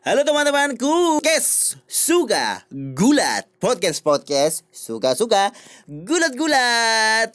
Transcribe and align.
Halo 0.00 0.24
teman-temanku, 0.24 1.20
guys, 1.20 1.76
suka 1.84 2.64
gulat 2.72 3.44
podcast 3.60 4.00
podcast 4.00 4.64
suka 4.72 5.12
suka 5.12 5.52
gulat 5.84 6.32
gulat. 6.40 7.28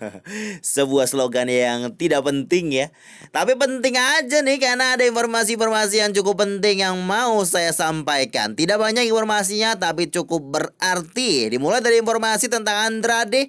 Sebuah 0.76 1.08
slogan 1.08 1.48
yang 1.48 1.96
tidak 1.96 2.28
penting 2.28 2.76
ya, 2.76 2.92
tapi 3.32 3.56
penting 3.56 3.96
aja 3.96 4.44
nih 4.44 4.60
karena 4.60 5.00
ada 5.00 5.08
informasi-informasi 5.08 6.04
yang 6.04 6.12
cukup 6.12 6.44
penting 6.44 6.84
yang 6.84 7.00
mau 7.00 7.40
saya 7.48 7.72
sampaikan. 7.72 8.52
Tidak 8.52 8.76
banyak 8.76 9.08
informasinya, 9.08 9.72
tapi 9.80 10.12
cukup 10.12 10.60
berarti. 10.60 11.48
Dimulai 11.48 11.80
dari 11.80 12.04
informasi 12.04 12.52
tentang 12.52 12.84
Andrade 12.84 13.48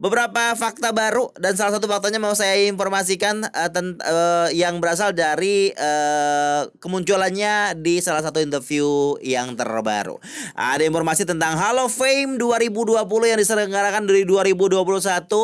beberapa 0.00 0.56
fakta 0.56 0.96
baru 0.96 1.28
dan 1.36 1.52
salah 1.60 1.76
satu 1.76 1.84
faktanya 1.84 2.16
mau 2.16 2.32
saya 2.32 2.64
informasikan 2.72 3.44
uh, 3.44 3.68
tent, 3.68 4.00
uh, 4.00 4.48
yang 4.48 4.80
berasal 4.80 5.12
dari 5.12 5.76
uh, 5.76 6.64
kemunculannya 6.80 7.76
di 7.76 8.00
salah 8.00 8.24
satu 8.24 8.40
interview 8.40 9.20
yang 9.20 9.52
terbaru. 9.52 10.16
Ada 10.56 10.88
informasi 10.88 11.28
tentang 11.28 11.52
Hall 11.60 11.76
of 11.84 11.92
Fame 11.92 12.40
2020 12.40 12.96
yang 13.28 13.38
diselenggarakan 13.44 14.08
dari 14.08 14.24
2021 14.24 14.88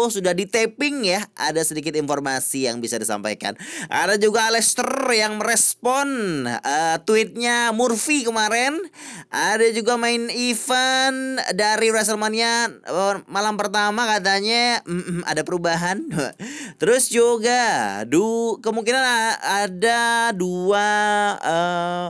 sudah 0.08 0.32
di 0.32 0.48
taping 0.48 1.04
ya. 1.04 1.20
Ada 1.36 1.60
sedikit 1.60 1.92
informasi 1.92 2.64
yang 2.64 2.80
bisa 2.80 2.96
disampaikan. 2.96 3.52
Ada 3.92 4.16
juga 4.16 4.48
Lester 4.48 4.88
yang 5.12 5.36
merespon 5.36 6.08
uh, 6.48 6.96
tweetnya 7.04 7.76
Murphy 7.76 8.24
kemarin. 8.24 8.80
Ada 9.28 9.68
juga 9.76 10.00
main 10.00 10.32
event 10.32 11.44
dari 11.52 11.92
WrestleMania 11.92 12.72
uh, 12.88 13.20
malam 13.28 13.60
pertama 13.60 14.08
katanya 14.08 14.45
katanya 14.46 14.86
mm, 14.86 15.26
ada 15.26 15.42
perubahan. 15.42 16.06
Terus 16.80 17.10
juga 17.10 18.02
du 18.06 18.56
kemungkinan 18.62 19.02
ada 19.42 20.30
dua 20.30 20.88
uh, 21.42 22.06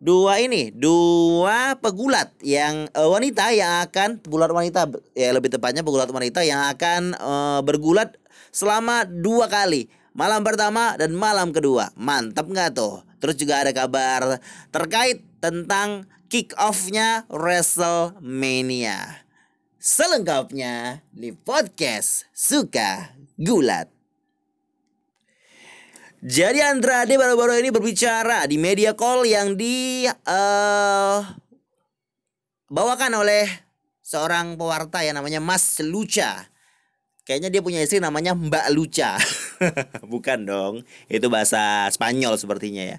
dua 0.00 0.40
ini. 0.40 0.72
Dua 0.72 1.76
pegulat 1.76 2.32
yang 2.40 2.88
uh, 2.96 3.08
wanita 3.12 3.52
yang 3.52 3.84
akan 3.84 4.24
pegulat 4.24 4.48
wanita 4.48 4.88
ya 5.12 5.28
lebih 5.36 5.52
tepatnya 5.52 5.84
pegulat 5.84 6.08
wanita 6.08 6.40
yang 6.40 6.64
akan 6.72 7.12
uh, 7.20 7.60
bergulat 7.60 8.16
selama 8.48 9.04
dua 9.04 9.52
kali. 9.52 9.92
Malam 10.16 10.44
pertama 10.44 10.96
dan 10.96 11.12
malam 11.12 11.52
kedua. 11.52 11.92
Mantap 12.00 12.48
nggak 12.48 12.76
tuh? 12.76 13.04
Terus 13.20 13.36
juga 13.36 13.60
ada 13.60 13.76
kabar 13.76 14.40
terkait 14.72 15.24
tentang 15.40 16.08
kick 16.32 16.56
offnya 16.56 17.28
WrestleMania 17.28 19.21
Selengkapnya 19.82 21.02
di 21.10 21.34
podcast 21.34 22.30
Suka 22.30 23.18
Gulat. 23.34 23.90
Jadi 26.22 26.62
Andrade 26.62 27.18
baru-baru 27.18 27.58
ini 27.58 27.74
berbicara 27.74 28.46
di 28.46 28.62
media 28.62 28.94
call 28.94 29.26
yang 29.26 29.58
di 29.58 30.06
uh, 30.06 31.18
bawakan 32.70 33.26
oleh 33.26 33.42
seorang 34.06 34.54
pewarta 34.54 35.02
yang 35.02 35.18
namanya 35.18 35.42
Mas 35.42 35.82
Luca. 35.82 36.46
Kayaknya 37.26 37.50
dia 37.50 37.62
punya 37.66 37.82
istri 37.82 37.98
namanya 37.98 38.38
Mbak 38.38 38.66
Luca. 38.70 39.18
Bukan 40.12 40.44
dong, 40.48 40.74
itu 41.06 41.26
bahasa 41.30 41.86
Spanyol 41.90 42.36
sepertinya 42.38 42.96
ya. 42.96 42.98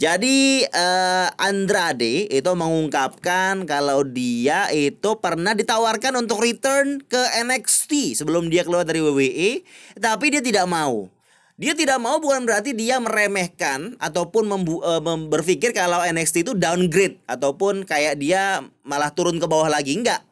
Jadi 0.00 0.64
uh, 0.64 1.28
Andrade 1.36 2.24
itu 2.32 2.50
mengungkapkan 2.56 3.68
kalau 3.68 4.00
dia 4.00 4.72
itu 4.72 5.20
pernah 5.20 5.52
ditawarkan 5.52 6.24
untuk 6.24 6.40
return 6.40 7.04
ke 7.04 7.20
NXT 7.44 8.16
sebelum 8.16 8.48
dia 8.48 8.64
keluar 8.64 8.88
dari 8.88 9.04
WWE, 9.04 9.60
tapi 10.00 10.32
dia 10.32 10.40
tidak 10.40 10.64
mau. 10.64 11.12
Dia 11.60 11.76
tidak 11.76 12.00
mau 12.00 12.16
bukan 12.16 12.48
berarti 12.48 12.72
dia 12.72 12.96
meremehkan 12.96 14.00
ataupun 14.00 14.48
membu 14.48 14.80
uh, 14.80 15.04
berpikir 15.28 15.76
kalau 15.76 16.00
NXT 16.00 16.48
itu 16.48 16.52
downgrade 16.56 17.20
ataupun 17.28 17.84
kayak 17.84 18.16
dia 18.16 18.64
malah 18.80 19.12
turun 19.12 19.36
ke 19.36 19.44
bawah 19.44 19.68
lagi 19.68 19.92
enggak. 20.00 20.24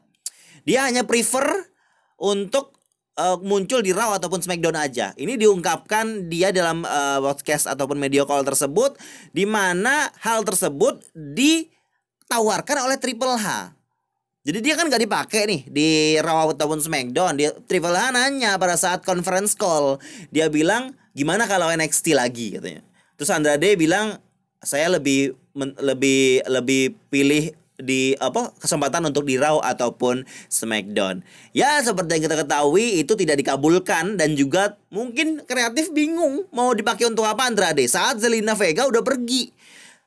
Dia 0.64 0.88
hanya 0.88 1.04
prefer 1.04 1.68
untuk 2.16 2.77
uh, 3.18 3.36
muncul 3.42 3.82
di 3.82 3.90
Raw 3.90 4.14
ataupun 4.16 4.38
SmackDown 4.38 4.78
aja. 4.78 5.10
Ini 5.18 5.34
diungkapkan 5.34 6.30
dia 6.30 6.54
dalam 6.54 6.86
uh, 6.86 7.18
podcast 7.20 7.66
ataupun 7.66 7.98
media 7.98 8.22
call 8.22 8.46
tersebut 8.46 8.94
di 9.34 9.44
mana 9.44 10.08
hal 10.22 10.46
tersebut 10.46 11.02
ditawarkan 11.12 12.86
oleh 12.86 12.96
Triple 12.96 13.36
H. 13.36 13.74
Jadi 14.48 14.64
dia 14.64 14.80
kan 14.80 14.88
gak 14.88 15.02
dipakai 15.02 15.42
nih 15.44 15.60
di 15.68 15.88
Raw 16.22 16.54
ataupun 16.54 16.80
SmackDown. 16.80 17.36
Dia 17.36 17.52
Triple 17.52 17.92
H 17.92 18.14
nanya 18.14 18.56
pada 18.56 18.78
saat 18.78 19.04
conference 19.04 19.52
call, 19.58 20.00
dia 20.32 20.48
bilang 20.48 20.94
gimana 21.12 21.44
kalau 21.44 21.68
NXT 21.68 22.14
lagi 22.16 22.56
katanya. 22.56 22.80
Terus 23.18 23.34
Andrade 23.34 23.74
bilang 23.74 24.16
saya 24.62 24.88
lebih 24.90 25.34
men, 25.52 25.74
lebih 25.82 26.46
lebih 26.46 26.94
pilih 27.10 27.50
di 27.78 28.18
apa 28.18 28.50
kesempatan 28.58 29.06
untuk 29.06 29.22
di 29.22 29.38
Raw 29.38 29.62
ataupun 29.62 30.26
SmackDown. 30.50 31.22
Ya 31.54 31.78
seperti 31.78 32.18
yang 32.18 32.24
kita 32.26 32.36
ketahui 32.42 32.98
itu 32.98 33.14
tidak 33.14 33.38
dikabulkan 33.38 34.18
dan 34.18 34.34
juga 34.34 34.74
mungkin 34.90 35.46
kreatif 35.46 35.94
bingung 35.94 36.44
mau 36.50 36.74
dipakai 36.74 37.06
untuk 37.06 37.22
apa 37.24 37.46
Andrade 37.46 37.86
saat 37.86 38.18
Zelina 38.18 38.58
Vega 38.58 38.90
udah 38.90 39.00
pergi. 39.06 39.54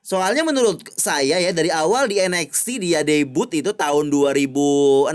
Soalnya 0.02 0.42
menurut 0.42 0.81
saya 0.98 1.38
ya 1.38 1.54
dari 1.54 1.70
awal 1.70 2.10
di 2.10 2.18
NXT 2.18 2.81
dia 2.81 3.06
debut 3.06 3.48
itu 3.54 3.70
tahun 3.70 4.10
2016 4.10 5.14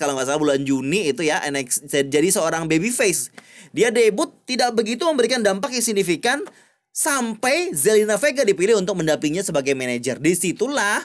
kalau 0.00 0.16
nggak 0.16 0.26
salah 0.26 0.40
bulan 0.40 0.64
Juni 0.64 1.12
itu 1.12 1.22
ya 1.28 1.44
NXT 1.44 2.08
jadi 2.08 2.28
seorang 2.32 2.64
babyface. 2.64 3.28
Dia 3.76 3.92
debut 3.92 4.32
tidak 4.48 4.72
begitu 4.72 5.04
memberikan 5.04 5.44
dampak 5.44 5.76
yang 5.76 5.84
signifikan 5.84 6.40
sampai 6.92 7.76
Zelina 7.76 8.16
Vega 8.16 8.44
dipilih 8.44 8.80
untuk 8.80 9.00
mendampinginya 9.00 9.44
sebagai 9.44 9.76
manajer. 9.76 10.16
Di 10.16 10.32
situlah 10.32 11.04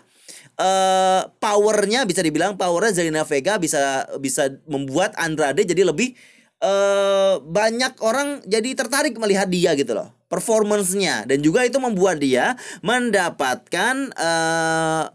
uh, 0.58 1.22
powernya 1.38 2.04
bisa 2.04 2.22
dibilang 2.26 2.58
powernya 2.58 2.94
Zelina 2.94 3.24
Vega 3.24 3.58
bisa 3.62 4.06
bisa 4.22 4.50
membuat 4.66 5.14
Andrade 5.16 5.64
jadi 5.64 5.88
lebih 5.88 6.18
uh, 6.62 7.40
banyak 7.42 7.98
orang 8.02 8.42
jadi 8.46 8.74
tertarik 8.74 9.18
melihat 9.18 9.50
dia 9.50 9.74
gitu 9.78 9.94
loh 9.94 10.18
performancenya. 10.28 11.26
Dan 11.28 11.40
juga 11.42 11.64
itu 11.64 11.80
membuat 11.80 12.20
dia 12.20 12.56
mendapatkan 12.84 14.12
uh, 14.16 15.08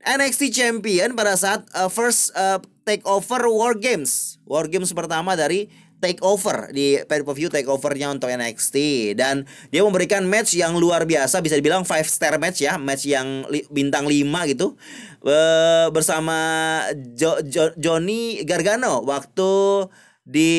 eh, 0.00 0.16
NXT 0.16 0.54
Champion 0.54 1.12
pada 1.12 1.36
saat 1.36 1.66
uh, 1.76 1.90
first 1.90 2.32
uh, 2.32 2.62
takeover 2.86 3.50
War 3.50 3.74
Games. 3.76 4.40
War 4.46 4.66
Games 4.70 4.90
pertama 4.94 5.36
dari 5.36 5.68
take 6.00 6.18
over 6.24 6.72
di 6.72 6.98
pay 7.04 7.20
per 7.20 7.36
view 7.36 7.52
take 7.52 7.68
overnya 7.68 8.08
untuk 8.08 8.32
NXT 8.32 8.76
dan 9.14 9.44
dia 9.68 9.84
memberikan 9.84 10.24
match 10.24 10.56
yang 10.56 10.74
luar 10.80 11.04
biasa 11.04 11.44
bisa 11.44 11.54
dibilang 11.54 11.84
five 11.84 12.08
star 12.08 12.40
match 12.40 12.64
ya 12.64 12.80
match 12.80 13.04
yang 13.06 13.44
bintang 13.68 14.08
5 14.08 14.50
gitu. 14.56 14.74
Uh, 15.20 15.92
bersama 15.92 16.80
jo, 17.12 17.36
jo, 17.44 17.76
Johnny 17.76 18.40
Gargano 18.48 19.04
waktu 19.04 19.84
di 20.24 20.52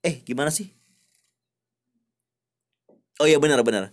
eh 0.00 0.22
gimana 0.22 0.54
sih? 0.54 0.70
Oh 3.18 3.26
iya 3.26 3.42
benar 3.42 3.60
benar. 3.66 3.90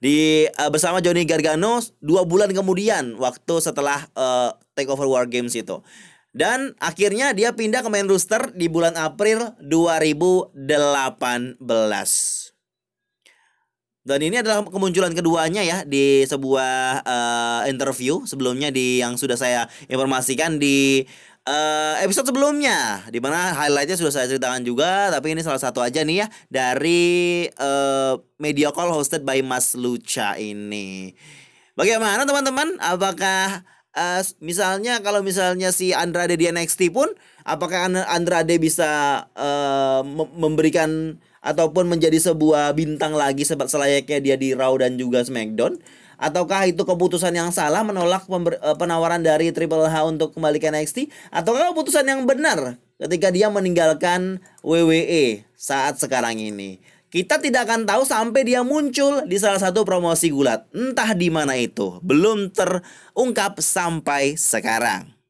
Di 0.00 0.44
uh, 0.48 0.68
bersama 0.68 1.00
Johnny 1.00 1.24
Gargano 1.24 1.80
dua 2.04 2.28
bulan 2.28 2.52
kemudian 2.52 3.16
waktu 3.16 3.54
setelah 3.64 4.04
uh, 4.12 4.52
take 4.76 4.92
over 4.92 5.08
War 5.08 5.24
Games 5.24 5.56
itu 5.56 5.80
dan 6.30 6.78
akhirnya 6.78 7.34
dia 7.34 7.50
pindah 7.50 7.82
ke 7.82 7.90
main 7.90 8.06
roster 8.06 8.54
di 8.54 8.70
bulan 8.70 8.94
April 8.94 9.58
2018. 9.58 10.54
Dan 14.00 14.18
ini 14.24 14.40
adalah 14.40 14.64
kemunculan 14.64 15.12
keduanya 15.12 15.60
ya 15.60 15.84
di 15.84 16.24
sebuah 16.24 17.04
uh, 17.04 17.62
interview 17.68 18.24
sebelumnya 18.24 18.72
di 18.72 19.04
yang 19.04 19.20
sudah 19.20 19.36
saya 19.36 19.68
informasikan 19.92 20.56
di 20.56 21.04
uh, 21.44 22.00
episode 22.00 22.32
sebelumnya 22.32 23.04
di 23.12 23.20
mana 23.20 23.52
highlightnya 23.52 24.00
sudah 24.00 24.08
saya 24.08 24.26
ceritakan 24.32 24.64
juga 24.64 25.12
tapi 25.12 25.36
ini 25.36 25.44
salah 25.44 25.60
satu 25.60 25.84
aja 25.84 26.00
nih 26.00 26.24
ya 26.24 26.26
dari 26.48 27.44
uh, 27.60 28.16
media 28.40 28.72
call 28.72 28.88
hosted 28.88 29.20
by 29.20 29.44
Mas 29.44 29.76
Lucha 29.76 30.32
ini. 30.40 31.12
Bagaimana 31.76 32.24
teman-teman? 32.24 32.80
Apakah 32.80 33.62
uh, 33.96 34.22
misalnya 34.42 35.02
kalau 35.02 35.24
misalnya 35.24 35.74
si 35.74 35.90
Andrade 35.94 36.38
di 36.38 36.46
NXT 36.50 36.94
pun 36.94 37.10
apakah 37.42 37.90
Andrade 38.10 38.60
bisa 38.60 39.24
uh, 39.34 40.02
memberikan 40.36 41.18
ataupun 41.40 41.88
menjadi 41.88 42.20
sebuah 42.20 42.76
bintang 42.76 43.16
lagi 43.16 43.48
selayaknya 43.48 44.18
dia 44.20 44.36
di 44.36 44.52
Raw 44.52 44.76
dan 44.76 45.00
juga 45.00 45.24
SmackDown? 45.24 45.80
Ataukah 46.20 46.68
itu 46.68 46.84
keputusan 46.84 47.32
yang 47.32 47.48
salah 47.48 47.80
menolak 47.80 48.28
uh, 48.28 48.76
penawaran 48.76 49.24
dari 49.24 49.48
Triple 49.56 49.88
H 49.88 50.04
untuk 50.04 50.36
kembali 50.36 50.60
ke 50.60 50.68
NXT 50.68 51.08
ataukah 51.32 51.72
keputusan 51.72 52.04
yang 52.04 52.28
benar 52.28 52.76
ketika 53.00 53.32
dia 53.32 53.48
meninggalkan 53.48 54.44
WWE 54.60 55.48
saat 55.56 55.96
sekarang 55.96 56.36
ini 56.36 56.76
kita 57.10 57.42
tidak 57.42 57.66
akan 57.66 57.90
tahu 57.90 58.06
sampai 58.06 58.46
dia 58.46 58.62
muncul 58.62 59.26
di 59.26 59.34
salah 59.34 59.58
satu 59.58 59.82
promosi 59.82 60.30
gulat. 60.30 60.70
Entah 60.70 61.10
di 61.18 61.26
mana 61.26 61.58
itu, 61.58 61.98
belum 62.06 62.54
terungkap 62.54 63.58
sampai 63.58 64.38
sekarang. 64.38 65.20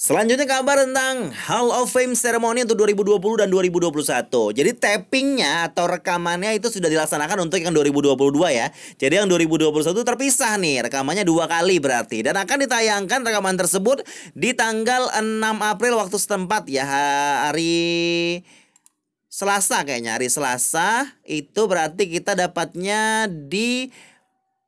Selanjutnya 0.00 0.48
kabar 0.48 0.80
tentang 0.80 1.28
Hall 1.44 1.68
of 1.76 1.92
Fame 1.92 2.16
Ceremony 2.16 2.64
untuk 2.64 2.88
2020 2.88 3.44
dan 3.44 3.52
2021. 3.52 4.48
Jadi 4.56 4.70
tappingnya 4.72 5.68
atau 5.68 5.84
rekamannya 5.92 6.56
itu 6.56 6.72
sudah 6.72 6.88
dilaksanakan 6.88 7.44
untuk 7.44 7.60
yang 7.60 7.76
2022 7.76 8.16
ya. 8.48 8.72
Jadi 8.96 9.20
yang 9.20 9.28
2021 9.28 10.00
terpisah 10.00 10.56
nih, 10.56 10.88
rekamannya 10.88 11.20
dua 11.28 11.44
kali 11.44 11.84
berarti. 11.84 12.24
Dan 12.24 12.32
akan 12.40 12.64
ditayangkan 12.64 13.28
rekaman 13.28 13.60
tersebut 13.60 14.00
di 14.32 14.56
tanggal 14.56 15.12
6 15.20 15.20
April 15.60 16.00
waktu 16.00 16.16
setempat 16.16 16.64
ya 16.72 16.88
hari 17.44 18.40
Selasa 19.30 19.86
kayaknya 19.86 20.18
hari 20.18 20.26
Selasa 20.26 21.06
itu 21.22 21.70
berarti 21.70 22.10
kita 22.10 22.34
dapatnya 22.34 23.30
di 23.30 23.94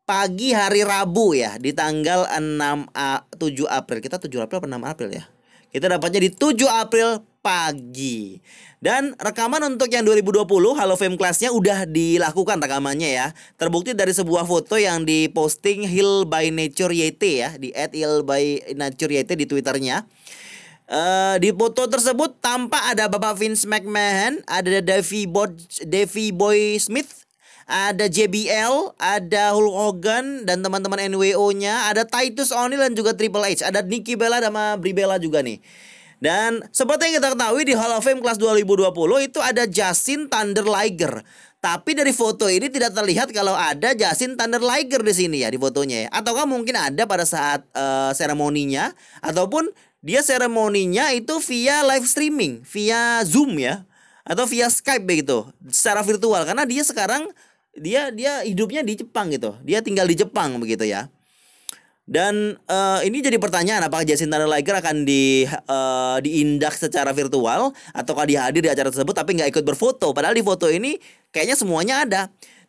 pagi 0.06 0.54
hari 0.54 0.86
Rabu 0.86 1.34
ya 1.34 1.58
di 1.58 1.74
tanggal 1.74 2.30
6 2.30 2.86
A, 2.94 3.26
7 3.26 3.66
April. 3.66 3.98
Kita 3.98 4.22
7 4.22 4.30
April 4.38 4.62
atau 4.62 4.70
6 4.70 4.86
April 4.86 5.10
ya? 5.18 5.26
Kita 5.74 5.90
dapatnya 5.90 6.22
di 6.22 6.30
7 6.30 6.62
April 6.78 7.26
pagi. 7.42 8.38
Dan 8.78 9.18
rekaman 9.18 9.66
untuk 9.66 9.90
yang 9.90 10.06
2020 10.06 10.46
Halo 10.78 10.94
Fame 10.94 11.18
kelasnya 11.18 11.50
udah 11.50 11.82
dilakukan 11.90 12.62
rekamannya 12.62 13.10
ya. 13.18 13.26
Terbukti 13.58 13.98
dari 13.98 14.14
sebuah 14.14 14.46
foto 14.46 14.78
yang 14.78 15.02
diposting 15.02 15.90
Hill 15.90 16.22
by 16.30 16.54
Nature 16.54 16.94
YT 16.94 17.22
ya 17.26 17.50
di 17.58 17.74
@hill 17.74 18.22
by 18.22 18.78
Nature 18.78 19.10
YT 19.10 19.34
di 19.34 19.50
Twitternya. 19.50 20.06
Uh, 20.90 21.38
di 21.38 21.55
foto 21.55 21.87
tersebut 21.87 22.37
tampak 22.43 22.82
ada 22.93 23.06
Bapak 23.06 23.38
Vince 23.38 23.64
McMahon, 23.64 24.43
ada 24.50 24.82
Davy 24.82 25.31
Boy, 25.31 25.55
Davy 25.87 26.34
Boy 26.34 26.76
Smith, 26.82 27.23
ada 27.70 28.11
JBL, 28.11 28.99
ada 28.99 29.55
Hulk 29.55 29.76
Hogan 29.79 30.26
dan 30.44 30.61
teman-teman 30.61 31.08
NWO-nya, 31.14 31.88
ada 31.88 32.02
Titus 32.05 32.50
O'Neil 32.50 32.90
dan 32.90 32.93
juga 32.99 33.14
Triple 33.14 33.46
H, 33.56 33.64
ada 33.64 33.81
Nikki 33.81 34.19
Bella 34.19 34.43
sama 34.43 34.76
Brie 34.76 34.93
Bella 34.93 35.17
juga 35.17 35.40
nih. 35.40 35.62
Dan 36.23 36.62
seperti 36.70 37.11
yang 37.11 37.19
kita 37.19 37.34
ketahui 37.34 37.67
di 37.67 37.75
Hall 37.75 37.99
of 37.99 38.06
Fame 38.06 38.23
kelas 38.23 38.38
2020 38.38 38.94
itu 39.26 39.43
ada 39.43 39.67
Justin 39.67 40.31
Thunder 40.31 40.62
Liger. 40.62 41.19
Tapi 41.58 41.99
dari 41.99 42.14
foto 42.14 42.46
ini 42.46 42.70
tidak 42.70 42.94
terlihat 42.94 43.34
kalau 43.34 43.58
ada 43.58 43.90
Justin 43.94 44.38
Thunder 44.38 44.62
Liger 44.62 45.02
di 45.02 45.14
sini 45.14 45.43
ya 45.43 45.50
di 45.50 45.58
fotonya 45.58 46.06
ya. 46.06 46.08
Ataukah 46.14 46.46
mungkin 46.46 46.79
ada 46.79 47.11
pada 47.11 47.26
saat 47.26 47.67
uh, 47.75 48.14
seremoninya 48.14 48.94
ataupun 49.19 49.67
dia 50.02 50.20
seremoninya 50.20 51.14
itu 51.14 51.38
via 51.46 51.87
live 51.87 52.06
streaming, 52.10 52.66
via 52.66 53.22
Zoom 53.22 53.54
ya 53.56 53.87
atau 54.26 54.46
via 54.46 54.66
Skype 54.66 55.06
begitu, 55.06 55.46
secara 55.70 56.02
virtual 56.02 56.43
karena 56.43 56.66
dia 56.66 56.82
sekarang 56.82 57.31
dia 57.75 58.10
dia 58.10 58.43
hidupnya 58.43 58.82
di 58.82 58.99
Jepang 58.99 59.31
gitu. 59.31 59.54
Dia 59.62 59.81
tinggal 59.81 60.10
di 60.10 60.19
Jepang 60.19 60.58
begitu 60.58 60.84
ya. 60.84 61.06
Dan 62.02 62.58
uh, 62.66 62.99
ini 63.06 63.22
jadi 63.22 63.38
pertanyaan 63.38 63.87
apakah 63.87 64.02
Jason 64.02 64.26
Thunder 64.26 64.50
Liger 64.50 64.75
akan 64.82 65.06
di 65.06 65.46
uh, 65.46 66.19
diindak 66.19 66.75
secara 66.75 67.14
virtual 67.14 67.70
ataukah 67.94 68.26
dia 68.26 68.43
hadir 68.43 68.66
di 68.66 68.70
acara 68.75 68.90
tersebut 68.90 69.14
tapi 69.14 69.38
nggak 69.38 69.55
ikut 69.55 69.64
berfoto. 69.64 70.10
Padahal 70.10 70.34
di 70.34 70.43
foto 70.43 70.66
ini 70.66 70.98
kayaknya 71.31 71.55
semuanya 71.55 71.94
ada. 72.02 72.22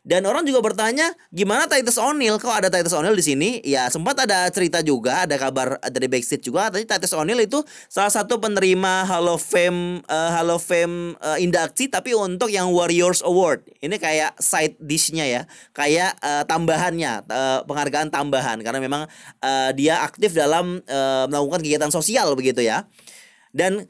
Dan 0.03 0.27
orang 0.27 0.44
juga 0.44 0.59
bertanya, 0.59 1.15
gimana 1.31 1.63
Titus 1.63 1.95
O'Neil? 1.95 2.35
Kok 2.35 2.51
ada 2.51 2.67
Titus 2.67 2.91
O'Neil 2.91 3.15
di 3.15 3.23
sini? 3.23 3.50
Ya 3.63 3.88
sempat 3.88 4.19
ada 4.19 4.51
cerita 4.51 4.83
juga, 4.83 5.23
ada 5.23 5.39
kabar 5.39 5.79
dari 5.79 6.11
backstage 6.11 6.44
juga. 6.44 6.67
Tadi 6.67 6.83
Titus 6.83 7.15
O'Neil 7.15 7.39
itu 7.47 7.63
salah 7.88 8.11
satu 8.11 8.35
penerima 8.35 9.07
Hall 9.07 9.31
of 9.31 9.39
Fame, 9.39 10.03
uh, 10.11 10.29
Hall 10.35 10.51
of 10.51 10.59
Fame 10.59 11.15
uh, 11.23 11.39
induksi, 11.39 11.88
tapi 11.88 12.11
untuk 12.11 12.51
yang 12.51 12.67
Warriors 12.75 13.23
Award. 13.23 13.63
Ini 13.79 13.95
kayak 13.95 14.44
side 14.44 14.75
dishnya 14.83 15.23
ya, 15.23 15.41
kayak 15.71 16.19
uh, 16.19 16.44
tambahannya, 16.51 17.23
uh, 17.23 17.63
penghargaan 17.63 18.11
tambahan 18.11 18.59
karena 18.59 18.83
memang 18.83 19.07
uh, 19.39 19.71
dia 19.71 20.03
aktif 20.03 20.35
dalam 20.35 20.83
uh, 20.83 21.31
melakukan 21.31 21.63
kegiatan 21.63 21.91
sosial 21.95 22.35
begitu 22.35 22.59
ya. 22.59 22.91
Dan 23.55 23.88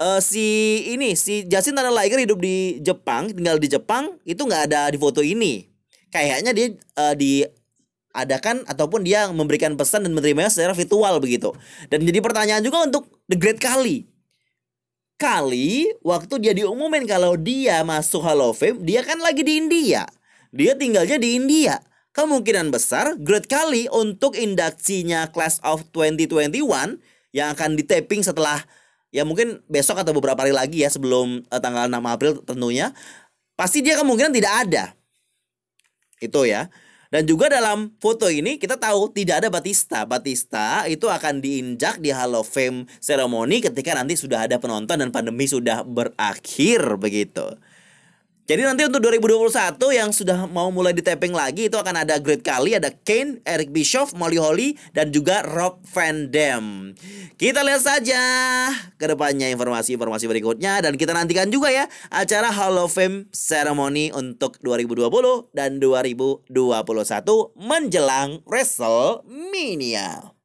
uh, 0.00 0.20
si 0.20 0.80
ini 0.92 1.16
si 1.16 1.44
Justin 1.48 1.76
Thunder 1.76 1.92
Liger 1.92 2.20
hidup 2.20 2.38
di 2.40 2.80
Jepang, 2.80 3.32
tinggal 3.32 3.56
di 3.60 3.68
Jepang, 3.68 4.16
itu 4.28 4.40
nggak 4.44 4.72
ada 4.72 4.92
di 4.92 4.98
foto 5.00 5.20
ini. 5.24 5.68
Kayaknya 6.12 6.52
dia 6.56 6.66
uh, 6.96 7.14
di 7.16 7.44
adakan 8.16 8.64
ataupun 8.64 9.04
dia 9.04 9.28
memberikan 9.28 9.76
pesan 9.76 10.08
dan 10.08 10.16
menerimanya 10.16 10.48
secara 10.48 10.72
virtual 10.72 11.20
begitu. 11.20 11.52
Dan 11.92 12.00
jadi 12.08 12.24
pertanyaan 12.24 12.64
juga 12.64 12.80
untuk 12.88 13.12
The 13.28 13.36
Great 13.36 13.60
Kali. 13.60 14.08
Kali 15.16 15.96
waktu 16.04 16.34
dia 16.40 16.52
diumumin 16.52 17.04
kalau 17.08 17.36
dia 17.36 17.84
masuk 17.84 18.24
Hall 18.24 18.40
of 18.40 18.56
Fame, 18.56 18.80
dia 18.84 19.04
kan 19.04 19.20
lagi 19.20 19.44
di 19.44 19.60
India. 19.60 20.08
Dia 20.52 20.76
tinggalnya 20.76 21.20
di 21.20 21.36
India. 21.36 21.80
Kemungkinan 22.16 22.72
besar 22.72 23.12
Great 23.20 23.44
Kali 23.44 23.92
untuk 23.92 24.32
induksinya 24.40 25.28
Class 25.28 25.60
of 25.60 25.84
2021 25.92 26.56
yang 27.36 27.52
akan 27.52 27.76
di 27.76 27.84
taping 27.84 28.24
setelah 28.24 28.64
ya 29.16 29.24
mungkin 29.24 29.64
besok 29.64 30.04
atau 30.04 30.12
beberapa 30.12 30.44
hari 30.44 30.52
lagi 30.52 30.84
ya 30.84 30.92
sebelum 30.92 31.40
uh, 31.48 31.60
tanggal 31.64 31.88
6 31.88 31.96
April 32.04 32.32
tentunya 32.44 32.92
pasti 33.56 33.80
dia 33.80 33.96
kemungkinan 33.96 34.36
tidak 34.36 34.52
ada. 34.68 34.84
Itu 36.20 36.44
ya. 36.44 36.68
Dan 37.08 37.24
juga 37.24 37.48
dalam 37.48 37.96
foto 37.96 38.28
ini 38.28 38.60
kita 38.60 38.76
tahu 38.76 39.08
tidak 39.16 39.40
ada 39.40 39.48
Batista. 39.48 40.04
Batista 40.04 40.84
itu 40.84 41.08
akan 41.08 41.40
diinjak 41.40 42.02
di 42.02 42.12
Hall 42.12 42.36
of 42.36 42.50
Fame 42.50 42.84
ceremony 43.00 43.64
ketika 43.64 43.96
nanti 43.96 44.20
sudah 44.20 44.44
ada 44.44 44.60
penonton 44.60 45.00
dan 45.00 45.08
pandemi 45.08 45.48
sudah 45.48 45.80
berakhir 45.86 47.00
begitu. 47.00 47.56
Jadi 48.46 48.62
nanti 48.62 48.86
untuk 48.86 49.02
2021 49.02 49.74
yang 49.90 50.14
sudah 50.14 50.46
mau 50.46 50.70
mulai 50.70 50.94
di 50.94 51.02
tapping 51.02 51.34
lagi 51.34 51.66
itu 51.66 51.74
akan 51.74 52.06
ada 52.06 52.22
Great 52.22 52.46
Kali, 52.46 52.78
ada 52.78 52.94
Kane, 52.94 53.42
Eric 53.42 53.74
Bischoff, 53.74 54.14
Molly 54.14 54.38
Holly 54.38 54.78
dan 54.94 55.10
juga 55.10 55.42
Rob 55.42 55.82
Van 55.90 56.30
Dam. 56.30 56.94
Kita 57.34 57.66
lihat 57.66 57.82
saja 57.82 58.22
ke 58.94 59.06
depannya 59.10 59.50
informasi-informasi 59.50 60.30
berikutnya 60.30 60.78
dan 60.78 60.94
kita 60.94 61.10
nantikan 61.10 61.50
juga 61.50 61.74
ya 61.74 61.90
acara 62.14 62.54
Hall 62.54 62.78
of 62.78 62.94
Fame 62.94 63.26
Ceremony 63.34 64.14
untuk 64.14 64.62
2020 64.62 65.10
dan 65.50 65.82
2021 65.82 66.46
menjelang 67.58 68.46
WrestleMania. 68.46 70.38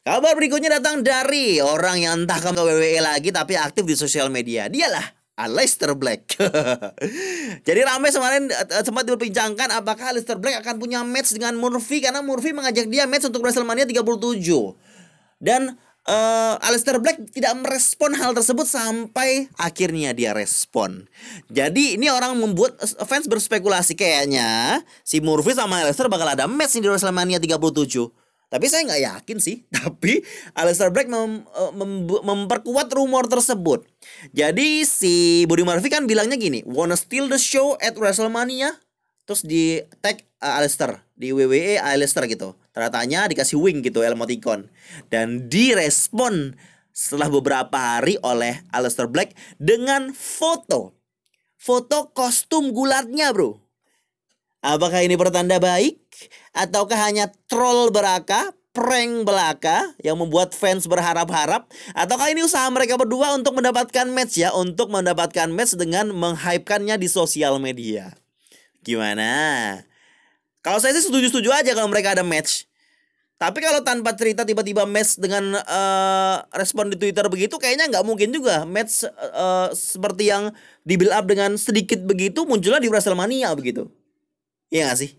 Kabar 0.00 0.32
berikutnya 0.32 0.80
datang 0.80 1.04
dari 1.04 1.60
orang 1.60 2.00
yang 2.00 2.24
entah 2.24 2.40
ke 2.40 2.56
WWE 2.56 3.04
lagi 3.04 3.28
tapi 3.34 3.58
aktif 3.58 3.84
di 3.84 3.98
sosial 3.98 4.32
media. 4.32 4.70
Dialah 4.70 5.15
Aleister 5.36 5.92
Black. 5.92 6.40
Jadi 7.68 7.80
ramai 7.84 8.08
kemarin 8.08 8.48
uh, 8.48 8.82
sempat 8.82 9.04
diperbincangkan 9.04 9.68
apakah 9.68 10.16
Aleister 10.16 10.40
Black 10.40 10.64
akan 10.64 10.80
punya 10.80 11.04
match 11.04 11.36
dengan 11.36 11.60
Murphy 11.60 12.00
karena 12.00 12.24
Murphy 12.24 12.56
mengajak 12.56 12.88
dia 12.88 13.04
match 13.04 13.28
untuk 13.28 13.44
WrestleMania 13.44 13.84
37. 13.84 14.08
Dan 15.36 15.76
uh, 16.08 16.54
Aleister 16.64 16.96
Black 17.04 17.20
tidak 17.36 17.52
merespon 17.60 18.16
hal 18.16 18.32
tersebut 18.32 18.64
sampai 18.64 19.52
akhirnya 19.60 20.16
dia 20.16 20.32
respon. 20.32 21.04
Jadi 21.52 22.00
ini 22.00 22.08
orang 22.08 22.40
membuat 22.40 22.80
fans 23.04 23.28
berspekulasi 23.28 23.92
kayaknya 23.92 24.80
si 25.04 25.20
Murphy 25.20 25.52
sama 25.52 25.84
Aleister 25.84 26.08
bakal 26.08 26.32
ada 26.32 26.48
match 26.48 26.80
di 26.80 26.88
WrestleMania 26.88 27.36
37. 27.36 28.25
Tapi 28.46 28.66
saya 28.70 28.86
nggak 28.86 29.02
yakin 29.02 29.38
sih. 29.42 29.66
Tapi 29.76 30.22
Aleister 30.54 30.94
Black 30.94 31.10
mem, 31.10 31.42
eh, 31.42 31.72
mem, 31.74 32.06
memperkuat 32.06 32.88
rumor 32.94 33.26
tersebut. 33.26 33.82
Jadi 34.30 34.86
si 34.86 35.44
Buddy 35.50 35.66
Murphy 35.66 35.90
kan 35.90 36.06
bilangnya 36.06 36.38
gini, 36.38 36.62
wanna 36.66 36.94
steal 36.94 37.26
the 37.26 37.38
show 37.38 37.74
at 37.82 37.98
WrestleMania? 37.98 38.78
Terus 39.26 39.42
di 39.42 39.82
tag 39.98 40.22
uh, 40.38 40.62
Aleister 40.62 41.02
di 41.18 41.34
WWE 41.34 41.82
Aleister 41.82 42.22
gitu. 42.30 42.54
Ternyata 42.70 43.02
dikasih 43.26 43.58
wing 43.58 43.82
gitu 43.82 44.06
emoticon. 44.06 44.70
Dan 45.10 45.50
direspon 45.50 46.54
setelah 46.94 47.28
beberapa 47.28 47.98
hari 47.98 48.16
oleh 48.22 48.62
Aleister 48.70 49.10
Black 49.10 49.34
dengan 49.58 50.14
foto. 50.14 50.94
Foto 51.58 52.14
kostum 52.14 52.70
gulatnya 52.70 53.34
bro. 53.34 53.65
Apakah 54.64 55.04
ini 55.04 55.14
pertanda 55.14 55.60
baik? 55.60 56.00
Ataukah 56.56 56.96
hanya 57.08 57.28
troll 57.46 57.92
beraka, 57.92 58.56
prank 58.72 59.24
belaka 59.24 59.92
yang 60.00 60.16
membuat 60.16 60.56
fans 60.56 60.88
berharap-harap? 60.88 61.68
Ataukah 61.92 62.32
ini 62.32 62.44
usaha 62.44 62.64
mereka 62.72 62.96
berdua 62.96 63.36
untuk 63.36 63.56
mendapatkan 63.56 64.08
match 64.08 64.40
ya? 64.40 64.52
Untuk 64.56 64.88
mendapatkan 64.88 65.48
match 65.52 65.76
dengan 65.76 66.12
menghypekannya 66.12 66.96
di 66.96 67.08
sosial 67.08 67.60
media. 67.60 68.16
Gimana? 68.80 69.28
Kalau 70.66 70.82
saya 70.82 70.98
sih 70.98 71.06
setuju-setuju 71.06 71.52
aja 71.52 71.70
kalau 71.78 71.86
mereka 71.86 72.16
ada 72.16 72.26
match. 72.26 72.66
Tapi 73.36 73.60
kalau 73.60 73.84
tanpa 73.84 74.16
cerita 74.16 74.48
tiba-tiba 74.48 74.88
match 74.88 75.20
dengan 75.20 75.60
uh, 75.60 76.36
respon 76.56 76.88
di 76.88 76.96
Twitter 76.96 77.28
begitu 77.28 77.60
kayaknya 77.60 77.92
nggak 77.92 78.04
mungkin 78.08 78.32
juga 78.32 78.64
match 78.64 79.04
uh, 79.04 79.68
seperti 79.76 80.32
yang 80.32 80.56
di 80.88 80.96
build 80.96 81.12
up 81.12 81.28
dengan 81.28 81.52
sedikit 81.60 82.00
begitu 82.08 82.48
munculnya 82.48 82.80
di 82.80 82.88
WrestleMania 82.88 83.52
begitu. 83.52 83.92
Iya 84.70 84.92
gak 84.92 84.98
sih? 84.98 85.10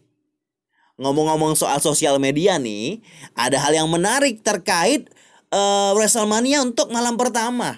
Ngomong-ngomong 0.97 1.53
soal 1.53 1.77
sosial 1.77 2.17
media 2.17 2.57
nih, 2.57 3.05
ada 3.37 3.61
hal 3.61 3.77
yang 3.77 3.89
menarik 3.89 4.41
terkait 4.41 5.07
uh, 5.53 5.93
WrestleMania 5.93 6.65
untuk 6.65 6.89
malam 6.89 7.15
pertama. 7.15 7.77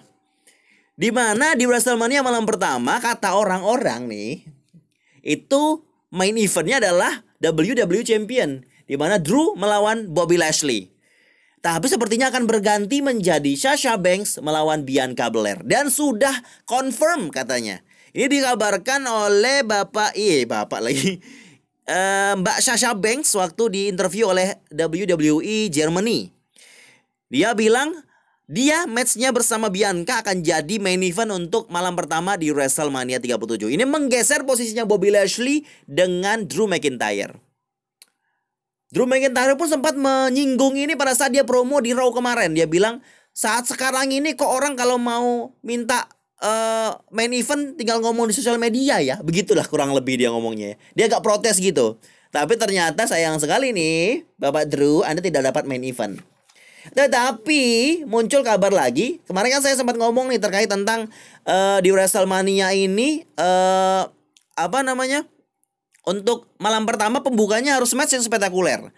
Di 0.99 1.11
mana 1.11 1.55
di 1.55 1.63
WrestleMania 1.63 2.23
malam 2.23 2.43
pertama 2.43 2.99
kata 2.99 3.31
orang-orang 3.39 4.11
nih 4.11 4.43
itu 5.23 5.83
main 6.11 6.35
eventnya 6.35 6.83
adalah 6.83 7.23
WWE 7.39 8.03
Champion 8.03 8.67
di 8.83 8.95
mana 8.99 9.15
Drew 9.15 9.55
melawan 9.55 10.11
Bobby 10.11 10.35
Lashley. 10.35 10.91
Tapi 11.59 11.91
sepertinya 11.91 12.31
akan 12.31 12.47
berganti 12.47 13.03
menjadi 13.03 13.51
Sasha 13.55 13.99
Banks 13.99 14.39
melawan 14.39 14.87
Bianca 14.87 15.27
Belair 15.27 15.59
dan 15.63 15.91
sudah 15.91 16.35
confirm 16.63 17.31
katanya. 17.31 17.83
Ini 18.15 18.25
dikabarkan 18.25 19.05
oleh 19.05 19.61
Bapak, 19.67 20.17
iya 20.17 20.47
Bapak 20.47 20.81
lagi. 20.81 21.19
Uh, 21.89 22.37
Mbak 22.45 22.61
Sasha 22.61 22.93
Banks 22.93 23.33
waktu 23.33 23.63
di 23.73 23.81
interview 23.89 24.29
oleh 24.29 24.61
WWE 24.69 25.73
Germany. 25.73 26.29
Dia 27.33 27.57
bilang 27.57 27.97
dia 28.45 28.85
matchnya 28.85 29.29
bersama 29.29 29.73
Bianca 29.73 30.21
akan 30.21 30.45
jadi 30.45 30.77
main 30.77 31.01
event 31.01 31.33
untuk 31.33 31.65
malam 31.69 31.97
pertama 31.97 32.37
di 32.37 32.53
WrestleMania 32.53 33.17
37. 33.17 33.73
Ini 33.73 33.85
menggeser 33.89 34.45
posisinya 34.45 34.85
Bobby 34.85 35.09
Lashley 35.13 35.65
dengan 35.85 36.45
Drew 36.45 36.69
McIntyre. 36.69 37.37
Drew 38.89 39.05
McIntyre 39.05 39.53
pun 39.53 39.69
sempat 39.69 39.93
menyinggung 39.93 40.73
ini 40.73 40.97
pada 40.97 41.13
saat 41.13 41.29
dia 41.29 41.45
promo 41.45 41.77
di 41.77 41.93
Raw 41.93 42.09
kemarin. 42.09 42.57
Dia 42.57 42.65
bilang 42.65 43.05
saat 43.33 43.69
sekarang 43.69 44.09
ini 44.09 44.33
kok 44.33 44.49
orang 44.49 44.73
kalau 44.73 44.97
mau 44.97 45.53
minta 45.61 46.09
uh, 46.43 46.95
main 47.11 47.31
event 47.35 47.75
tinggal 47.75 47.99
ngomong 48.03 48.31
di 48.31 48.35
sosial 48.35 48.59
media 48.59 48.99
ya. 48.99 49.19
Begitulah 49.19 49.67
kurang 49.67 49.91
lebih 49.95 50.19
dia 50.19 50.31
ngomongnya. 50.31 50.75
Dia 50.95 51.07
agak 51.11 51.23
protes 51.23 51.59
gitu. 51.59 51.99
Tapi 52.29 52.55
ternyata 52.61 53.09
sayang 53.09 53.41
sekali 53.41 53.73
nih 53.73 54.21
Bapak 54.37 54.69
Drew 54.69 55.01
Anda 55.01 55.19
tidak 55.19 55.49
dapat 55.49 55.65
main 55.65 55.81
event. 55.81 56.21
Tetapi 56.93 57.63
muncul 58.07 58.41
kabar 58.41 58.71
lagi. 58.71 59.19
Kemarin 59.27 59.59
kan 59.59 59.61
saya 59.65 59.75
sempat 59.75 59.99
ngomong 59.99 60.31
nih 60.31 60.39
terkait 60.39 60.69
tentang 60.69 61.11
uh, 61.43 61.77
di 61.83 61.89
WrestleMania 61.91 62.71
ini 62.73 63.27
uh, 63.35 64.07
apa 64.55 64.79
namanya? 64.85 65.25
Untuk 66.07 66.49
malam 66.57 66.87
pertama 66.87 67.21
pembukanya 67.21 67.77
harus 67.77 67.93
match 67.93 68.15
yang 68.17 68.23
spektakuler. 68.23 68.89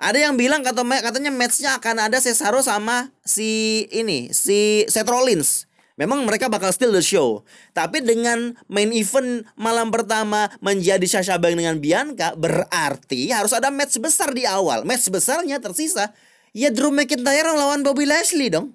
Ada 0.00 0.16
yang 0.16 0.34
bilang 0.40 0.64
kata 0.64 0.80
katanya 0.80 1.28
matchnya 1.28 1.76
akan 1.76 2.08
ada 2.08 2.16
Cesaro 2.16 2.64
sama 2.64 3.12
si 3.20 3.84
ini 3.92 4.32
si 4.32 4.88
Seth 4.88 5.06
Rollins. 5.06 5.69
Memang 6.00 6.24
mereka 6.24 6.48
bakal 6.48 6.72
still 6.72 6.96
the 6.96 7.04
show. 7.04 7.44
Tapi 7.76 8.00
dengan 8.00 8.56
main 8.72 8.88
event 8.88 9.44
malam 9.52 9.92
pertama 9.92 10.48
menjadi 10.64 11.04
Sasha 11.04 11.36
Banks 11.36 11.60
dengan 11.60 11.76
Bianca 11.76 12.32
berarti 12.32 13.28
harus 13.28 13.52
ada 13.52 13.68
match 13.68 14.00
besar 14.00 14.32
di 14.32 14.48
awal. 14.48 14.88
Match 14.88 15.12
besarnya 15.12 15.60
tersisa 15.60 16.16
ya 16.56 16.72
Drew 16.72 16.88
McIntyre 16.88 17.52
lawan 17.52 17.84
Bobby 17.84 18.08
Lashley 18.08 18.48
dong. 18.48 18.72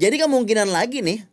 Jadi 0.00 0.16
kemungkinan 0.16 0.72
lagi 0.72 1.04
nih 1.04 1.28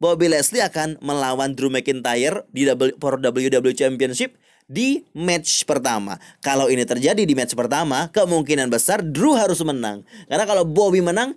Bobby 0.00 0.32
Lashley 0.32 0.64
akan 0.64 0.96
melawan 1.04 1.52
Drew 1.52 1.68
McIntyre 1.68 2.48
di 2.48 2.64
WWE 2.64 3.74
Championship 3.76 4.32
di 4.68 5.02
match 5.16 5.64
pertama. 5.64 6.20
Kalau 6.44 6.72
ini 6.72 6.84
terjadi 6.84 7.24
di 7.24 7.34
match 7.36 7.56
pertama, 7.56 8.06
kemungkinan 8.12 8.68
besar 8.68 9.00
Drew 9.04 9.34
harus 9.34 9.58
menang. 9.64 10.04
Karena 10.28 10.44
kalau 10.44 10.62
Bobby 10.68 11.00
menang, 11.00 11.34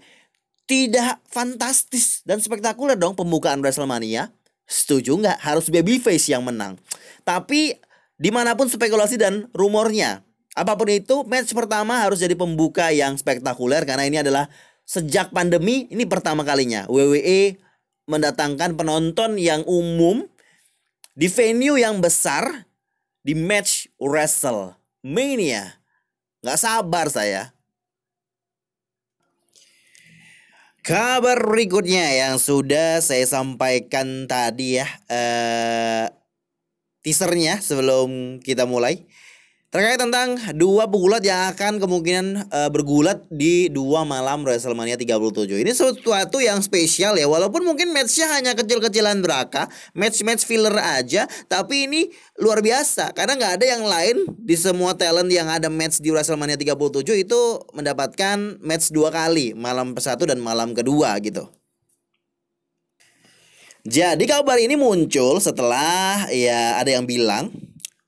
tidak 0.70 1.20
fantastis 1.28 2.24
dan 2.24 2.40
spektakuler 2.40 2.96
dong 2.96 3.18
pembukaan 3.18 3.60
WrestleMania. 3.60 4.32
Setuju 4.66 5.20
nggak? 5.20 5.38
Harus 5.44 5.68
babyface 5.68 6.32
yang 6.32 6.48
menang. 6.48 6.80
Tapi 7.28 7.76
di 8.16 8.30
mana 8.30 8.56
pun 8.56 8.70
spekulasi 8.70 9.20
dan 9.20 9.50
rumornya, 9.52 10.24
apa 10.54 10.76
pun 10.76 10.88
itu, 10.92 11.24
match 11.28 11.56
pertama 11.56 12.04
harus 12.04 12.20
jadi 12.20 12.36
pembuka 12.36 12.92
yang 12.92 13.16
spektakuler 13.16 13.88
karena 13.88 14.04
ini 14.08 14.20
adalah 14.20 14.52
sejak 14.84 15.32
pandemi 15.32 15.88
ini 15.88 16.04
pertama 16.04 16.44
kalinya 16.44 16.84
WWE 16.92 17.56
mendatangkan 18.12 18.76
penonton 18.76 19.40
yang 19.40 19.64
umum 19.64 20.28
di 21.16 21.32
venue 21.32 21.80
yang 21.80 22.04
besar 22.04 22.68
di 23.24 23.32
match 23.32 23.88
WrestleMania. 23.96 25.80
Gak 26.42 26.60
sabar 26.60 27.08
saya. 27.08 27.54
Kabar 30.82 31.38
berikutnya 31.46 32.10
yang 32.26 32.42
sudah 32.42 33.06
saya 33.06 33.22
sampaikan 33.30 34.26
tadi 34.26 34.82
ya 34.82 34.90
uh, 35.14 36.10
teasernya 37.06 37.62
sebelum 37.62 38.42
kita 38.42 38.66
mulai 38.66 39.06
terkait 39.72 39.96
tentang 39.96 40.36
dua 40.60 40.84
pegulat 40.84 41.24
yang 41.24 41.48
akan 41.56 41.80
kemungkinan 41.80 42.52
uh, 42.52 42.68
bergulat 42.68 43.24
di 43.32 43.72
dua 43.72 44.04
malam 44.04 44.44
WrestleMania 44.44 45.00
37. 45.00 45.48
Ini 45.48 45.72
sesuatu 45.72 46.44
yang 46.44 46.60
spesial 46.60 47.16
ya, 47.16 47.24
walaupun 47.24 47.64
mungkin 47.64 47.96
matchnya 47.96 48.28
hanya 48.36 48.52
kecil-kecilan 48.52 49.24
beraka, 49.24 49.72
match-match 49.96 50.44
filler 50.44 50.76
aja, 50.76 51.24
tapi 51.48 51.88
ini 51.88 52.12
luar 52.36 52.60
biasa 52.60 53.16
karena 53.16 53.40
nggak 53.40 53.54
ada 53.64 53.66
yang 53.72 53.84
lain 53.88 54.16
di 54.44 54.60
semua 54.60 54.92
talent 54.92 55.32
yang 55.32 55.48
ada 55.48 55.72
match 55.72 56.04
di 56.04 56.12
WrestleMania 56.12 56.60
37 56.60 57.24
itu 57.24 57.42
mendapatkan 57.72 58.60
match 58.60 58.92
dua 58.92 59.08
kali, 59.08 59.56
malam 59.56 59.96
satu 59.96 60.28
dan 60.28 60.44
malam 60.44 60.76
kedua 60.76 61.16
gitu. 61.24 61.48
Jadi 63.88 64.28
kabar 64.28 64.60
ini 64.60 64.76
muncul 64.76 65.40
setelah 65.40 66.28
ya 66.28 66.76
ada 66.76 66.92
yang 66.92 67.08
bilang 67.08 67.50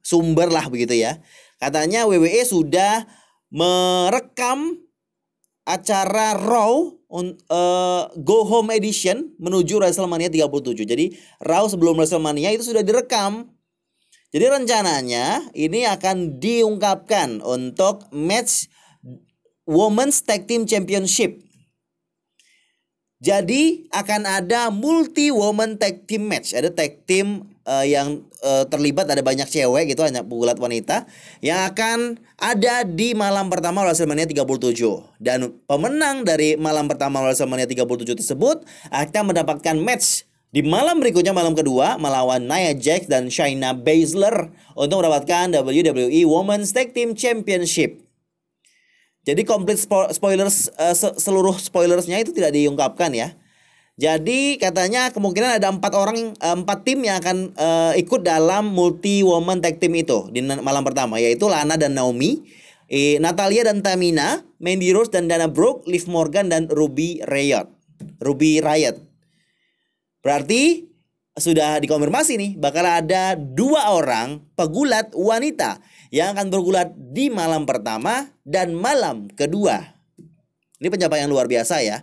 sumber 0.04 0.52
lah 0.52 0.68
begitu 0.68 1.00
ya 1.00 1.18
Katanya 1.64 2.04
WWE 2.04 2.44
sudah 2.44 3.08
merekam 3.48 4.84
acara 5.64 6.36
Raw 6.36 6.92
on, 7.08 7.40
uh, 7.48 8.12
Go 8.20 8.44
Home 8.44 8.76
Edition 8.76 9.32
menuju 9.40 9.80
WrestleMania 9.80 10.28
37. 10.28 10.84
Jadi 10.84 11.16
Raw 11.40 11.64
sebelum 11.72 11.96
WrestleMania 11.96 12.52
itu 12.52 12.68
sudah 12.68 12.84
direkam. 12.84 13.48
Jadi 14.36 14.46
rencananya 14.52 15.48
ini 15.56 15.88
akan 15.88 16.44
diungkapkan 16.44 17.40
untuk 17.40 18.12
match 18.12 18.68
Women's 19.64 20.20
Tag 20.28 20.52
Team 20.52 20.68
Championship. 20.68 21.40
Jadi 23.24 23.88
akan 23.88 24.28
ada 24.28 24.68
multi 24.68 25.32
woman 25.32 25.80
tag 25.80 26.04
team 26.04 26.28
match. 26.28 26.52
Ada 26.52 26.76
tag 26.76 27.08
team 27.08 27.53
uh, 27.68 27.86
yang 27.86 28.24
uh, 28.44 28.64
terlibat 28.68 29.08
ada 29.08 29.20
banyak 29.24 29.48
cewek 29.48 29.92
gitu 29.92 30.04
hanya 30.04 30.24
pegulat 30.24 30.60
wanita 30.60 31.08
yang 31.40 31.68
akan 31.72 32.20
ada 32.40 32.84
di 32.84 33.16
malam 33.16 33.48
pertama 33.48 33.84
WrestleMania 33.84 34.28
37 34.28 34.80
dan 35.24 35.56
pemenang 35.68 36.28
dari 36.28 36.60
malam 36.60 36.88
pertama 36.92 37.24
WrestleMania 37.24 37.68
37 37.68 38.20
tersebut 38.20 38.68
akan 38.92 39.24
mendapatkan 39.32 39.76
match 39.80 40.28
di 40.54 40.62
malam 40.62 41.02
berikutnya 41.02 41.34
malam 41.34 41.58
kedua 41.58 41.98
melawan 41.98 42.46
Nia 42.46 42.78
Jax 42.78 43.10
dan 43.10 43.34
Shayna 43.34 43.74
Baszler 43.74 44.54
untuk 44.78 45.02
mendapatkan 45.02 45.50
WWE 45.50 46.30
Women's 46.30 46.70
Tag 46.70 46.94
Team 46.94 47.18
Championship. 47.18 48.06
Jadi 49.26 49.48
komplit 49.50 49.82
spoilers 50.14 50.70
uh, 50.78 50.94
seluruh 50.94 51.58
spoilersnya 51.58 52.22
itu 52.22 52.36
tidak 52.36 52.54
diungkapkan 52.54 53.16
ya. 53.18 53.34
Jadi 53.94 54.58
katanya 54.58 55.14
kemungkinan 55.14 55.62
ada 55.62 55.70
empat 55.70 55.94
orang 55.94 56.34
eh, 56.34 56.56
empat 56.58 56.82
tim 56.82 57.06
yang 57.06 57.22
akan 57.22 57.54
uh, 57.54 57.94
ikut 57.94 58.26
dalam 58.26 58.74
multi 58.74 59.22
woman 59.22 59.62
tag 59.62 59.78
team 59.78 59.94
itu 59.94 60.34
di 60.34 60.42
malam 60.42 60.82
pertama 60.82 61.22
yaitu 61.22 61.46
Lana 61.46 61.78
dan 61.78 61.94
Naomi, 61.94 62.42
eh, 62.90 63.22
Natalia 63.22 63.62
dan 63.62 63.86
Tamina, 63.86 64.42
Mandy 64.58 64.90
Rose 64.98 65.14
dan 65.14 65.30
Dana 65.30 65.46
Brooke, 65.46 65.86
Liv 65.86 66.10
Morgan 66.10 66.50
dan 66.50 66.66
Ruby 66.74 67.22
Riot. 67.22 67.70
Ruby 68.18 68.66
Riot. 68.66 68.98
Berarti 70.26 70.90
sudah 71.38 71.78
dikonfirmasi 71.78 72.34
nih 72.38 72.52
bakal 72.58 72.86
ada 72.86 73.38
dua 73.38 73.94
orang 73.94 74.42
pegulat 74.58 75.14
wanita 75.14 75.82
yang 76.10 76.34
akan 76.34 76.50
bergulat 76.50 76.94
di 76.98 77.30
malam 77.30 77.70
pertama 77.70 78.34
dan 78.42 78.74
malam 78.74 79.30
kedua. 79.34 79.98
Ini 80.82 80.90
pencapaian 80.90 81.30
luar 81.30 81.46
biasa 81.46 81.86
ya. 81.86 82.02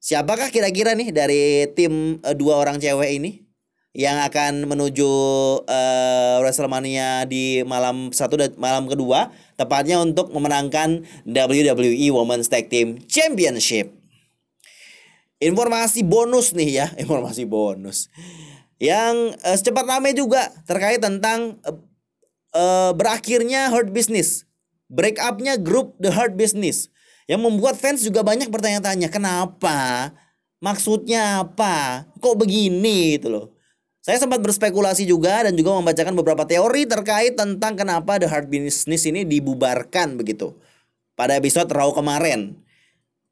Siapakah 0.00 0.48
kira-kira 0.48 0.96
nih 0.96 1.12
dari 1.12 1.68
tim 1.76 2.16
uh, 2.24 2.32
dua 2.32 2.56
orang 2.56 2.80
cewek 2.80 3.20
ini 3.20 3.44
yang 3.92 4.16
akan 4.24 4.64
menuju 4.64 5.12
uh, 5.68 6.36
WrestleMania 6.40 7.28
di 7.28 7.60
malam 7.68 8.08
satu 8.08 8.40
dan 8.40 8.56
malam 8.56 8.88
kedua, 8.88 9.28
tepatnya 9.60 10.00
untuk 10.00 10.32
memenangkan 10.32 11.04
WWE 11.28 12.08
Women's 12.16 12.48
Tag 12.48 12.72
Team 12.72 12.96
Championship. 13.04 13.92
Informasi 15.36 16.00
bonus 16.00 16.56
nih 16.56 16.80
ya, 16.80 16.86
informasi 17.04 17.44
bonus. 17.44 18.08
Yang 18.80 19.36
uh, 19.44 19.52
secepat 19.52 19.84
ramai 19.84 20.16
juga 20.16 20.48
terkait 20.64 21.04
tentang 21.04 21.60
uh, 21.68 21.76
uh, 22.56 22.96
berakhirnya 22.96 23.68
Hurt 23.68 23.92
Business. 23.92 24.48
Break 24.88 25.20
upnya 25.20 25.60
grup 25.60 25.92
The 26.00 26.16
Hurt 26.16 26.40
Business 26.40 26.88
yang 27.30 27.46
membuat 27.46 27.78
fans 27.78 28.02
juga 28.02 28.26
banyak 28.26 28.50
bertanya-tanya, 28.50 29.06
kenapa? 29.06 30.10
Maksudnya 30.58 31.46
apa? 31.46 32.02
Kok 32.18 32.42
begini 32.42 33.14
itu 33.14 33.30
loh. 33.30 33.54
Saya 34.02 34.18
sempat 34.18 34.42
berspekulasi 34.42 35.06
juga 35.06 35.46
dan 35.46 35.54
juga 35.54 35.70
membacakan 35.78 36.18
beberapa 36.18 36.42
teori 36.42 36.90
terkait 36.90 37.38
tentang 37.38 37.78
kenapa 37.78 38.18
The 38.18 38.26
Hard 38.26 38.50
Business 38.50 39.06
ini 39.06 39.22
dibubarkan 39.22 40.18
begitu. 40.18 40.58
Pada 41.14 41.38
episode 41.38 41.70
Raw 41.70 41.94
kemarin. 41.94 42.58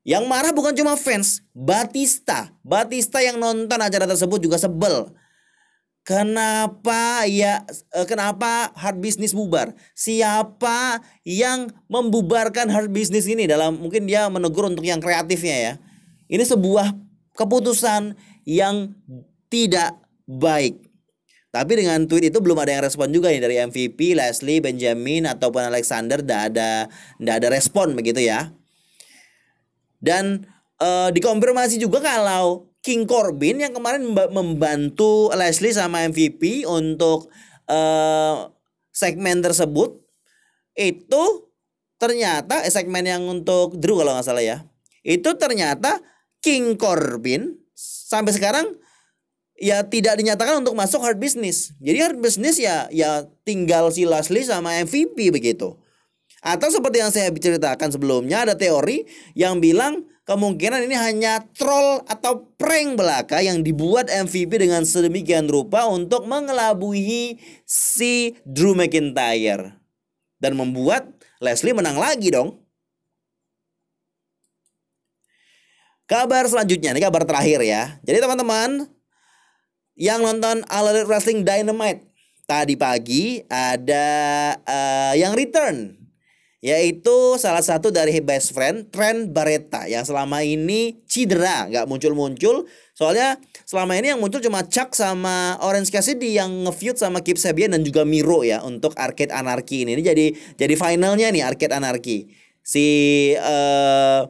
Yang 0.06 0.24
marah 0.30 0.54
bukan 0.54 0.78
cuma 0.78 0.94
fans, 0.94 1.42
Batista. 1.50 2.54
Batista 2.62 3.18
yang 3.18 3.42
nonton 3.42 3.82
acara 3.82 4.06
tersebut 4.06 4.38
juga 4.38 4.62
sebel. 4.62 5.10
Kenapa 6.08 7.28
ya 7.28 7.68
eh, 7.68 8.08
kenapa 8.08 8.72
hard 8.72 8.96
business 8.96 9.36
bubar? 9.36 9.76
Siapa 9.92 11.04
yang 11.20 11.68
membubarkan 11.84 12.72
hard 12.72 12.88
business 12.96 13.28
ini 13.28 13.44
dalam 13.44 13.76
mungkin 13.76 14.08
dia 14.08 14.24
menegur 14.32 14.64
untuk 14.64 14.88
yang 14.88 15.04
kreatifnya 15.04 15.56
ya. 15.60 15.72
Ini 16.32 16.40
sebuah 16.48 16.96
keputusan 17.36 18.16
yang 18.48 18.96
tidak 19.52 20.00
baik. 20.24 20.80
Tapi 21.52 21.76
dengan 21.76 22.08
tweet 22.08 22.32
itu 22.32 22.40
belum 22.40 22.56
ada 22.56 22.72
yang 22.72 22.88
respon 22.88 23.12
juga 23.12 23.28
nih 23.28 23.44
dari 23.44 23.56
MVP, 23.68 24.16
Leslie, 24.16 24.64
Benjamin 24.64 25.28
ataupun 25.28 25.60
Alexander 25.60 26.24
tidak 26.24 26.56
ada 26.56 26.88
tidak 26.88 27.34
ada 27.36 27.48
respon 27.52 27.92
begitu 27.92 28.24
ya. 28.24 28.48
Dan 30.00 30.48
uh, 30.80 31.12
dikonfirmasi 31.12 31.76
juga 31.76 32.00
kalau 32.00 32.67
King 32.82 33.04
Corbin 33.04 33.58
yang 33.58 33.74
kemarin 33.74 34.06
membantu 34.10 35.28
Leslie 35.34 35.74
sama 35.74 36.06
MVP 36.06 36.64
untuk 36.64 37.28
uh, 37.66 38.48
segmen 38.94 39.42
tersebut 39.42 39.98
itu 40.78 41.24
ternyata 41.98 42.62
eh, 42.62 42.70
segmen 42.70 43.02
yang 43.02 43.26
untuk 43.26 43.74
Drew 43.74 43.98
kalau 43.98 44.14
nggak 44.14 44.26
salah 44.26 44.44
ya 44.46 44.62
itu 45.02 45.30
ternyata 45.34 45.98
King 46.38 46.78
Corbin 46.78 47.58
sampai 47.74 48.30
sekarang 48.30 48.78
ya 49.58 49.82
tidak 49.82 50.18
dinyatakan 50.18 50.62
untuk 50.62 50.78
masuk 50.78 51.02
hard 51.02 51.18
business. 51.18 51.74
Jadi 51.82 51.98
hard 51.98 52.18
business 52.22 52.56
ya 52.62 52.86
ya 52.94 53.26
tinggal 53.42 53.90
si 53.90 54.06
Leslie 54.06 54.46
sama 54.46 54.78
MVP 54.86 55.34
begitu. 55.34 55.74
Atau 56.38 56.70
seperti 56.70 57.02
yang 57.02 57.10
saya 57.10 57.34
ceritakan 57.34 57.90
sebelumnya 57.90 58.46
ada 58.46 58.54
teori 58.54 59.02
yang 59.34 59.58
bilang 59.58 60.06
kemungkinan 60.28 60.84
ini 60.84 60.92
hanya 60.92 61.40
troll 61.56 62.04
atau 62.04 62.44
prank 62.60 63.00
belaka 63.00 63.40
yang 63.40 63.64
dibuat 63.64 64.12
MVP 64.12 64.60
dengan 64.60 64.84
sedemikian 64.84 65.48
rupa 65.48 65.88
untuk 65.88 66.28
mengelabui 66.28 67.40
si 67.64 68.36
Drew 68.44 68.76
McIntyre 68.76 69.72
dan 70.36 70.52
membuat 70.52 71.08
Leslie 71.40 71.72
menang 71.72 71.96
lagi 71.96 72.28
dong. 72.28 72.60
Kabar 76.04 76.44
selanjutnya, 76.48 76.92
ini 76.92 77.04
kabar 77.04 77.24
terakhir 77.24 77.64
ya. 77.64 77.96
Jadi 78.04 78.20
teman-teman 78.20 78.84
yang 79.96 80.20
nonton 80.20 80.60
All 80.68 80.92
Elite 80.92 81.08
Wrestling 81.08 81.40
Dynamite 81.44 82.04
tadi 82.48 82.80
pagi 82.80 83.44
ada 83.48 84.08
uh, 84.64 85.12
yang 85.12 85.36
return 85.36 85.97
yaitu 86.58 87.38
salah 87.38 87.62
satu 87.62 87.94
dari 87.94 88.18
best 88.18 88.50
friend 88.50 88.90
Trent 88.90 89.30
Barreta 89.30 89.86
yang 89.86 90.02
selama 90.02 90.42
ini 90.42 90.98
cedera 91.06 91.70
nggak 91.70 91.86
muncul-muncul. 91.86 92.66
Soalnya 92.98 93.38
selama 93.62 93.94
ini 93.94 94.10
yang 94.10 94.18
muncul 94.18 94.42
cuma 94.42 94.66
Chuck 94.66 94.90
sama 94.90 95.54
Orange 95.62 95.94
Cassidy 95.94 96.34
yang 96.34 96.50
ngefeud 96.66 96.98
sama 96.98 97.22
Kip 97.22 97.38
Sabian 97.38 97.70
dan 97.70 97.86
juga 97.86 98.02
Miro 98.02 98.42
ya 98.42 98.58
untuk 98.66 98.90
Arcade 98.98 99.30
Anarchy 99.30 99.86
ini. 99.86 99.94
Ini 99.94 100.02
jadi 100.02 100.26
jadi 100.58 100.74
finalnya 100.74 101.30
nih 101.30 101.46
Arcade 101.46 101.78
Anarchy. 101.78 102.26
Si 102.66 102.86
uh, 103.38 104.26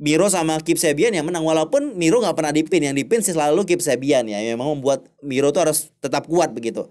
Miro 0.00 0.32
sama 0.32 0.56
Kip 0.64 0.80
Sabian 0.80 1.12
yang 1.12 1.28
menang. 1.28 1.44
Walaupun 1.44 1.92
Miro 2.00 2.24
nggak 2.24 2.40
pernah 2.40 2.56
dipin. 2.56 2.88
Yang 2.88 3.04
dipin 3.04 3.20
sih 3.20 3.36
selalu 3.36 3.68
Kip 3.68 3.84
Sabian 3.84 4.24
ya. 4.24 4.40
Memang 4.48 4.80
membuat 4.80 5.12
Miro 5.20 5.52
tuh 5.52 5.68
harus 5.68 5.92
tetap 6.00 6.24
kuat 6.24 6.56
begitu. 6.56 6.88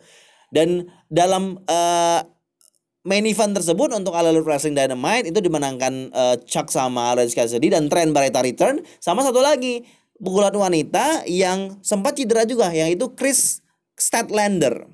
Dan 0.54 0.86
dalam 1.10 1.58
uh, 1.66 2.22
main 3.06 3.22
event 3.24 3.54
tersebut 3.54 3.94
untuk 3.94 4.18
All 4.18 4.26
Elite 4.34 4.44
Wrestling 4.44 4.74
Dynamite 4.74 5.30
itu 5.30 5.40
dimenangkan 5.40 6.10
uh, 6.10 6.36
Chuck 6.44 6.74
sama 6.74 7.14
Orange 7.14 7.38
Cassidy 7.38 7.70
dan 7.70 7.86
Trent 7.88 8.12
Barreta 8.12 8.42
return 8.42 8.82
sama 8.98 9.22
satu 9.22 9.40
lagi 9.46 9.86
pukulan 10.18 10.52
wanita 10.52 11.24
yang 11.30 11.78
sempat 11.86 12.18
cedera 12.18 12.44
juga 12.50 12.74
yang 12.74 12.90
itu 12.90 13.14
Chris 13.14 13.62
Statlander. 13.96 14.90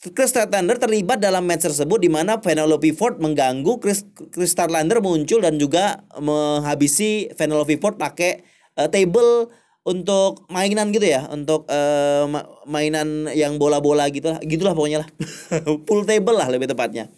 Chris 0.00 0.32
Statlander 0.32 0.80
terlibat 0.80 1.20
dalam 1.20 1.46
match 1.46 1.68
tersebut 1.68 2.00
di 2.00 2.10
mana 2.10 2.40
Penelope 2.40 2.90
Ford 2.96 3.20
mengganggu 3.20 3.78
Chris 3.78 4.02
Chris 4.34 4.50
Statlander 4.50 4.98
muncul 4.98 5.44
dan 5.44 5.60
juga 5.60 6.02
menghabisi 6.18 7.30
Penelope 7.38 7.78
Ford 7.78 8.00
pakai 8.00 8.42
uh, 8.80 8.88
table 8.90 9.52
untuk 9.80 10.44
mainan 10.52 10.92
gitu 10.92 11.08
ya 11.08 11.24
untuk 11.32 11.64
uh, 11.72 12.28
mainan 12.68 13.32
yang 13.32 13.56
bola-bola 13.56 14.12
gitu 14.12 14.36
lah 14.36 14.38
gitulah 14.44 14.76
pokoknya 14.76 15.04
lah. 15.06 15.08
Pool 15.88 16.04
table 16.04 16.36
lah 16.36 16.48
lebih 16.52 16.68
tepatnya. 16.68 17.08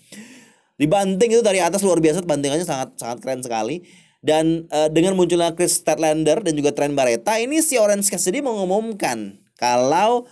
Dibanting 0.79 1.31
itu 1.39 1.43
dari 1.43 1.59
atas 1.63 1.83
luar 1.83 1.99
biasa 1.99 2.23
bantingannya 2.27 2.67
sangat 2.67 2.95
sangat 2.99 3.19
keren 3.23 3.43
sekali. 3.43 3.83
Dan 4.23 4.71
uh, 4.71 4.87
dengan 4.87 5.19
munculnya 5.19 5.51
Chris 5.59 5.83
Statlander 5.83 6.47
dan 6.47 6.55
juga 6.55 6.71
Trent 6.71 6.95
Barreta 6.95 7.43
ini 7.43 7.59
si 7.59 7.75
Orange 7.75 8.07
Cassidy 8.07 8.39
mengumumkan 8.39 9.35
kalau 9.59 10.31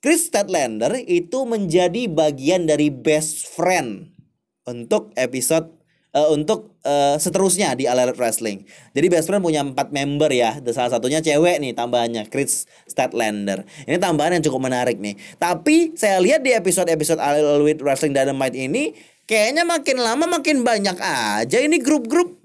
Chris 0.00 0.32
Statlander 0.32 0.96
itu 1.04 1.44
menjadi 1.44 2.08
bagian 2.08 2.64
dari 2.64 2.88
best 2.88 3.44
friend 3.52 4.16
untuk 4.64 5.12
episode 5.20 5.77
uh, 6.14 6.28
untuk 6.32 6.78
uh, 6.84 7.16
seterusnya 7.20 7.76
di 7.76 7.84
All 7.84 8.00
Elite 8.00 8.16
Wrestling. 8.16 8.64
Jadi 8.96 9.06
Best 9.10 9.26
Friend 9.28 9.42
punya 9.42 9.64
empat 9.64 9.92
member 9.92 10.30
ya. 10.32 10.56
Salah 10.72 10.92
satunya 10.92 11.20
cewek 11.20 11.60
nih 11.60 11.72
tambahannya 11.76 12.28
Chris 12.32 12.64
Statlander. 12.88 13.66
Ini 13.84 14.00
tambahan 14.00 14.38
yang 14.38 14.44
cukup 14.44 14.70
menarik 14.70 14.96
nih. 14.96 15.18
Tapi 15.36 15.96
saya 15.98 16.20
lihat 16.22 16.44
di 16.44 16.54
episode-episode 16.54 17.20
All 17.20 17.60
Elite 17.60 17.82
Wrestling 17.84 18.16
Dynamite 18.16 18.56
ini 18.56 18.96
kayaknya 19.28 19.68
makin 19.68 19.96
lama 20.00 20.24
makin 20.40 20.64
banyak 20.64 20.96
aja 20.98 21.58
ini 21.60 21.76
grup-grup. 21.82 22.40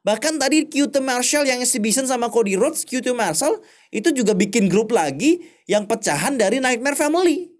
Bahkan 0.00 0.40
tadi 0.40 0.64
QT 0.64 0.96
Marshall 1.04 1.44
yang 1.44 1.60
exhibition 1.60 2.08
sama 2.08 2.32
Cody 2.32 2.56
Rhodes, 2.56 2.88
QT 2.88 3.12
Marshall 3.12 3.60
itu 3.92 4.08
juga 4.16 4.32
bikin 4.32 4.72
grup 4.72 4.96
lagi 4.96 5.44
yang 5.68 5.84
pecahan 5.84 6.40
dari 6.40 6.56
Nightmare 6.56 6.96
Family. 6.96 7.52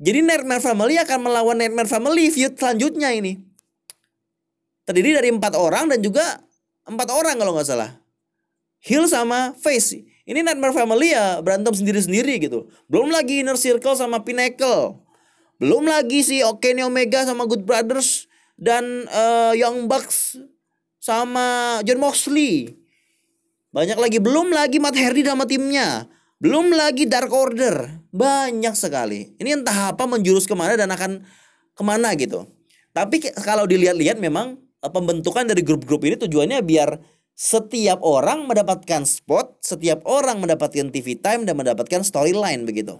Jadi 0.00 0.24
Nightmare 0.24 0.64
Family 0.64 0.96
akan 0.96 1.18
melawan 1.20 1.56
Nightmare 1.60 1.88
Family 1.88 2.32
feud 2.32 2.56
selanjutnya 2.56 3.12
ini 3.12 3.45
terdiri 4.86 5.18
dari 5.18 5.28
empat 5.34 5.58
orang 5.58 5.90
dan 5.90 5.98
juga 6.00 6.40
empat 6.86 7.08
orang 7.10 7.36
kalau 7.36 7.52
nggak 7.58 7.68
salah. 7.68 7.90
Hill 8.80 9.10
sama 9.10 9.52
Face. 9.58 10.06
Ini 10.26 10.42
Nightmare 10.42 10.74
Family 10.74 11.14
ya 11.14 11.42
berantem 11.42 11.74
sendiri-sendiri 11.74 12.38
gitu. 12.38 12.70
Belum 12.86 13.10
lagi 13.10 13.42
Inner 13.42 13.58
Circle 13.58 13.98
sama 13.98 14.22
Pinnacle. 14.22 14.98
Belum 15.58 15.86
lagi 15.86 16.22
si 16.22 16.42
Kenny 16.62 16.86
Omega 16.86 17.26
sama 17.26 17.46
Good 17.46 17.66
Brothers 17.66 18.30
dan 18.54 19.06
uh, 19.10 19.52
Young 19.58 19.90
Bucks 19.90 20.38
sama 21.02 21.78
John 21.82 22.02
Moxley. 22.02 22.74
Banyak 23.70 23.98
lagi 24.00 24.18
belum 24.18 24.50
lagi 24.50 24.80
Matt 24.80 24.98
Hardy 24.98 25.22
sama 25.22 25.44
timnya. 25.46 26.08
Belum 26.36 26.68
lagi 26.74 27.08
Dark 27.08 27.32
Order. 27.32 28.04
Banyak 28.12 28.74
sekali. 28.76 29.36
Ini 29.40 29.62
entah 29.62 29.92
apa 29.94 30.04
menjurus 30.04 30.44
ke 30.44 30.52
mana 30.52 30.76
dan 30.76 30.90
akan 30.92 31.24
ke 31.76 31.82
mana 31.84 32.12
gitu. 32.16 32.44
Tapi 32.92 33.20
kalau 33.44 33.68
dilihat-lihat 33.68 34.16
memang 34.20 34.56
pembentukan 34.90 35.46
dari 35.46 35.62
grup-grup 35.62 36.02
ini 36.06 36.16
tujuannya 36.18 36.60
biar 36.62 36.98
setiap 37.36 38.00
orang 38.00 38.48
mendapatkan 38.48 39.04
spot, 39.04 39.60
setiap 39.60 40.00
orang 40.08 40.40
mendapatkan 40.40 40.88
TV 40.88 41.20
time 41.20 41.44
dan 41.44 41.54
mendapatkan 41.60 42.00
storyline 42.00 42.64
begitu. 42.64 42.96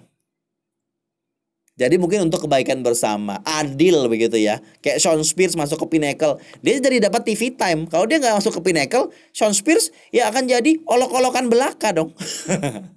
Jadi 1.77 2.01
mungkin 2.01 2.33
untuk 2.33 2.49
kebaikan 2.49 2.81
bersama, 2.81 3.37
adil 3.45 4.09
begitu 4.09 4.41
ya. 4.41 4.65
Kayak 4.81 4.97
Sean 4.97 5.21
Spears 5.21 5.61
masuk 5.61 5.85
ke 5.85 5.97
Pinnacle, 5.97 6.41
dia 6.65 6.81
jadi 6.81 7.05
dapat 7.09 7.29
TV 7.29 7.53
time. 7.53 7.85
Kalau 7.85 8.09
dia 8.09 8.17
nggak 8.17 8.41
masuk 8.41 8.61
ke 8.61 8.73
Pinnacle, 8.73 9.13
Sean 9.37 9.53
Spears 9.53 9.93
ya 10.09 10.33
akan 10.33 10.49
jadi 10.49 10.81
olok-olokan 10.89 11.53
belaka 11.53 11.93
dong. 11.93 12.17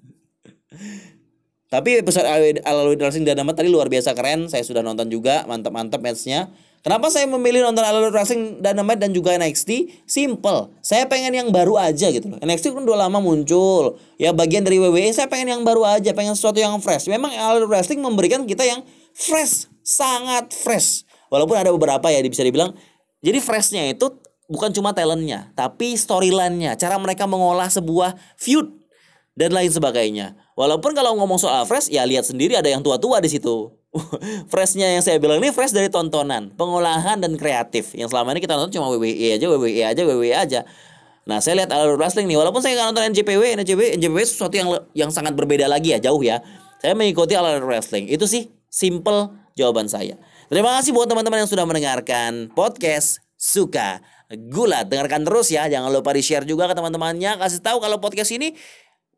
Tapi 1.69 2.01
episode 2.01 2.25
Alawid 2.65 2.97
Racing 2.97 3.27
Dynamite 3.27 3.61
tadi 3.61 3.69
luar 3.69 3.91
biasa 3.91 4.15
keren. 4.15 4.47
Saya 4.47 4.65
sudah 4.65 4.81
nonton 4.81 5.11
juga, 5.11 5.45
mantap-mantap 5.45 6.01
matchnya. 6.01 6.49
Kenapa 6.79 7.11
saya 7.11 7.27
memilih 7.27 7.59
nonton 7.67 7.83
Elite 7.83 8.15
Wrestling 8.15 8.43
Dynamite 8.63 9.03
dan 9.03 9.11
juga 9.11 9.35
NXT? 9.35 10.03
Simple. 10.07 10.71
Saya 10.79 11.03
pengen 11.11 11.35
yang 11.35 11.51
baru 11.51 11.75
aja 11.75 12.07
gitu 12.07 12.31
loh. 12.31 12.39
NXT 12.39 12.71
kan 12.71 12.83
udah 12.87 13.07
lama 13.07 13.19
muncul. 13.19 13.99
Ya 14.15 14.31
bagian 14.31 14.63
dari 14.63 14.79
WWE 14.79 15.11
saya 15.11 15.27
pengen 15.27 15.59
yang 15.59 15.61
baru 15.67 15.83
aja, 15.83 16.15
pengen 16.15 16.39
sesuatu 16.39 16.57
yang 16.57 16.79
fresh. 16.79 17.11
Memang 17.11 17.35
Elite 17.35 17.67
Wrestling 17.67 17.99
memberikan 17.99 18.47
kita 18.47 18.63
yang 18.63 18.79
fresh, 19.11 19.67
sangat 19.83 20.55
fresh. 20.55 21.03
Walaupun 21.27 21.59
ada 21.59 21.69
beberapa 21.75 22.07
ya 22.09 22.23
bisa 22.23 22.41
dibilang 22.47 22.73
jadi 23.19 23.43
freshnya 23.43 23.91
itu 23.91 24.07
bukan 24.47 24.71
cuma 24.71 24.95
talentnya, 24.95 25.51
tapi 25.53 25.93
storyline-nya, 25.99 26.79
cara 26.79 26.95
mereka 26.97 27.27
mengolah 27.27 27.67
sebuah 27.67 28.15
feud 28.39 28.71
dan 29.35 29.51
lain 29.51 29.69
sebagainya. 29.69 30.39
Walaupun 30.55 30.95
kalau 30.95 31.15
ngomong 31.19 31.39
soal 31.39 31.67
fresh, 31.67 31.91
ya 31.91 32.07
lihat 32.07 32.25
sendiri 32.25 32.55
ada 32.55 32.71
yang 32.71 32.79
tua-tua 32.79 33.19
di 33.19 33.27
situ. 33.27 33.78
freshnya 34.51 34.85
yang 34.93 35.01
saya 35.01 35.17
bilang 35.17 35.41
ini 35.41 35.49
fresh 35.49 35.73
dari 35.73 35.89
tontonan, 35.89 36.53
pengolahan 36.53 37.17
dan 37.17 37.33
kreatif. 37.35 37.97
Yang 37.97 38.13
selama 38.13 38.37
ini 38.37 38.41
kita 38.45 38.53
nonton 38.53 38.73
cuma 38.77 38.87
WWE 38.93 39.37
aja, 39.37 39.45
WWE 39.49 39.81
aja, 39.81 40.01
WWE 40.05 40.33
aja. 40.33 40.61
Nah, 41.25 41.37
saya 41.41 41.61
lihat 41.61 41.69
alur 41.73 41.97
wrestling 41.97 42.25
nih, 42.25 42.37
walaupun 42.37 42.61
saya 42.61 42.77
nggak 42.77 42.87
nonton 42.93 43.03
NJPW, 43.13 43.43
NJPW, 43.61 43.81
NJPW 44.01 44.21
sesuatu 44.25 44.55
yang 44.57 44.69
yang 44.97 45.09
sangat 45.13 45.37
berbeda 45.37 45.69
lagi 45.69 45.93
ya, 45.93 45.99
jauh 46.01 46.21
ya. 46.21 46.41
Saya 46.81 46.95
mengikuti 46.95 47.37
alur 47.37 47.65
wrestling. 47.65 48.09
Itu 48.09 48.25
sih 48.25 48.49
simple 48.69 49.33
jawaban 49.57 49.89
saya. 49.89 50.17
Terima 50.49 50.73
kasih 50.79 50.95
buat 50.95 51.05
teman-teman 51.05 51.45
yang 51.45 51.49
sudah 51.49 51.65
mendengarkan 51.69 52.49
podcast 52.53 53.21
Suka 53.37 54.01
Gula. 54.29 54.85
Dengarkan 54.85 55.25
terus 55.25 55.49
ya, 55.53 55.69
jangan 55.69 55.89
lupa 55.93 56.13
di-share 56.13 56.45
juga 56.45 56.69
ke 56.69 56.73
teman-temannya, 56.77 57.37
kasih 57.37 57.61
tahu 57.61 57.77
kalau 57.81 57.97
podcast 58.01 58.33
ini 58.33 58.53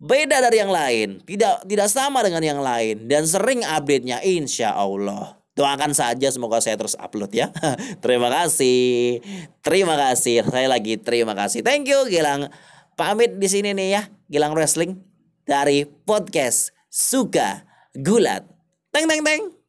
beda 0.01 0.41
dari 0.41 0.57
yang 0.57 0.73
lain, 0.73 1.21
tidak 1.29 1.61
tidak 1.69 1.87
sama 1.93 2.25
dengan 2.25 2.41
yang 2.41 2.59
lain 2.59 3.05
dan 3.05 3.29
sering 3.29 3.61
update-nya 3.61 4.25
insya 4.25 4.73
Allah. 4.73 5.37
Doakan 5.53 5.93
saja 5.93 6.31
semoga 6.33 6.57
saya 6.57 6.73
terus 6.73 6.97
upload 6.97 7.29
ya. 7.29 7.53
terima 8.03 8.33
kasih. 8.33 9.21
Terima 9.61 9.93
kasih. 9.93 10.41
Saya 10.49 10.65
lagi 10.65 10.97
terima 10.97 11.37
kasih. 11.37 11.61
Thank 11.61 11.85
you 11.85 12.09
Gilang. 12.09 12.49
Pamit 12.97 13.37
di 13.37 13.47
sini 13.47 13.71
nih 13.71 13.87
ya, 13.93 14.01
Gilang 14.25 14.57
Wrestling 14.57 14.97
dari 15.45 15.85
podcast 15.85 16.73
Suka 16.89 17.63
Gulat. 17.93 18.47
Teng 18.89 19.05
teng 19.07 19.21
teng. 19.21 19.60